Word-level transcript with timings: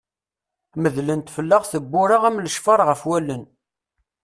Neddlent 0.81 1.33
fell-aɣ 1.35 1.63
tewwura 1.71 2.17
am 2.27 2.41
lecfar 2.45 2.79
ɣef 2.89 3.01
wallen. 3.09 3.43